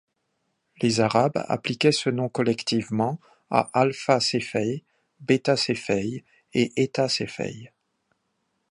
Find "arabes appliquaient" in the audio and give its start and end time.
0.99-1.91